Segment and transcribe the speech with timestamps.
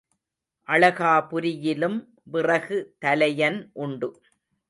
[0.67, 1.97] அளகாபுரியிலும்
[2.31, 4.09] விறகு தலையன் உண்டு.